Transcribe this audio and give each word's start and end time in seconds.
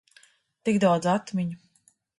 Tik 0.69 0.81
daudz 0.85 1.11
atmiņu. 1.15 1.63